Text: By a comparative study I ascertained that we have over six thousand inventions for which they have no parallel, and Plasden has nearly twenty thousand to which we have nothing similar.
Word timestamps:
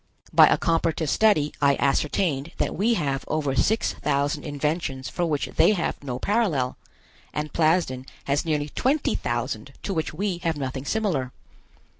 By 0.33 0.47
a 0.47 0.57
comparative 0.57 1.11
study 1.11 1.53
I 1.61 1.75
ascertained 1.75 2.53
that 2.57 2.75
we 2.75 2.95
have 2.95 3.23
over 3.27 3.55
six 3.55 3.93
thousand 3.93 4.45
inventions 4.45 5.09
for 5.09 5.27
which 5.27 5.45
they 5.57 5.73
have 5.73 6.03
no 6.03 6.17
parallel, 6.17 6.75
and 7.35 7.53
Plasden 7.53 8.07
has 8.23 8.43
nearly 8.43 8.69
twenty 8.69 9.13
thousand 9.13 9.73
to 9.83 9.93
which 9.93 10.11
we 10.11 10.39
have 10.39 10.57
nothing 10.57 10.85
similar. 10.85 11.31